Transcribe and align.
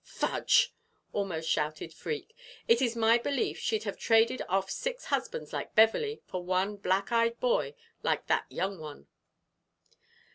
"Fudge!" 0.03 0.73
almost 1.13 1.47
shouted 1.47 1.93
Freke. 1.93 2.35
"It's 2.67 2.95
my 2.95 3.19
belief 3.19 3.59
she'd 3.59 3.83
have 3.83 3.99
traded 3.99 4.41
off 4.49 4.67
six 4.71 5.05
husbands 5.13 5.53
like 5.53 5.75
Beverley 5.75 6.23
for 6.25 6.43
one 6.43 6.77
black 6.77 7.11
eyed 7.11 7.39
boy 7.39 7.75
like 8.01 8.25
that 8.25 8.47
young 8.51 8.79
one." 8.79 9.05